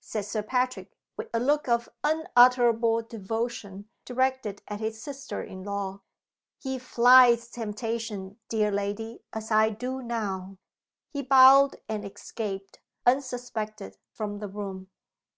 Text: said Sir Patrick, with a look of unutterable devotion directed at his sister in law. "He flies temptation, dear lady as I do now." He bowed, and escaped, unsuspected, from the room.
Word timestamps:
said 0.00 0.26
Sir 0.26 0.42
Patrick, 0.42 0.92
with 1.16 1.30
a 1.32 1.40
look 1.40 1.66
of 1.66 1.88
unutterable 2.04 3.00
devotion 3.00 3.88
directed 4.04 4.60
at 4.68 4.80
his 4.80 5.02
sister 5.02 5.42
in 5.42 5.62
law. 5.64 6.02
"He 6.58 6.78
flies 6.78 7.48
temptation, 7.48 8.38
dear 8.50 8.70
lady 8.70 9.22
as 9.32 9.50
I 9.50 9.70
do 9.70 10.02
now." 10.02 10.58
He 11.08 11.22
bowed, 11.22 11.76
and 11.88 12.04
escaped, 12.04 12.80
unsuspected, 13.06 13.96
from 14.12 14.40
the 14.40 14.48
room. 14.48 14.90